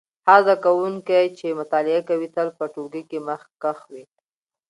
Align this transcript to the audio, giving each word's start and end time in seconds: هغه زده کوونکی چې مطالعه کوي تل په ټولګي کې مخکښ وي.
هغه 0.27 0.41
زده 0.45 0.55
کوونکی 0.65 1.25
چې 1.37 1.57
مطالعه 1.59 2.01
کوي 2.09 2.27
تل 2.35 2.47
په 2.57 2.65
ټولګي 2.73 3.03
کې 3.09 3.19
مخکښ 3.27 3.79
وي. 3.93 4.03